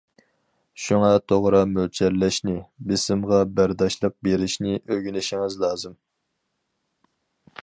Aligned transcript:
شۇڭا 0.83 1.09
توغرا 1.31 1.59
مۆلچەرلەشنى، 1.73 2.57
بېسىمغا 2.93 3.43
بەرداشلىق 3.61 4.17
بېرىشنى 4.29 4.75
ئۆگىنىشىڭىز 4.81 5.63
لازىم. 5.67 5.99